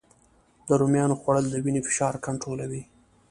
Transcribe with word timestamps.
د 0.67 0.69
رومیانو 0.79 1.19
خوړل 1.21 1.45
د 1.49 1.55
وینې 1.63 1.81
فشار 1.87 2.13
کنټرولوي 2.25 2.83